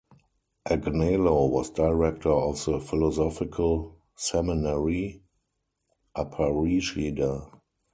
Agnelo 0.67 1.47
was 1.47 1.69
director 1.69 2.31
of 2.31 2.65
the 2.65 2.79
philosophical 2.79 3.99
seminary, 4.15 5.21
Aparecida. 6.17 7.45